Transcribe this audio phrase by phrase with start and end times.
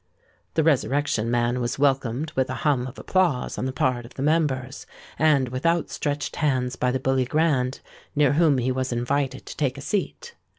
[0.55, 4.23] The Resurrection Man was welcomed with a hum of applause on the part of the
[4.23, 4.87] members,
[5.19, 7.81] and with out stretched hands by the Bully Grand
[8.15, 10.33] near whom he was invited to take a seat.